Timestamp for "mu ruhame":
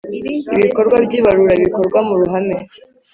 2.07-2.57